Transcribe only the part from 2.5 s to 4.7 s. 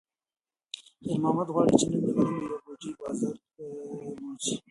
بوجۍ بازار ته بوځي.